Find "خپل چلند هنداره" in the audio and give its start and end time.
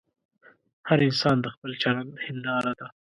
1.53-2.71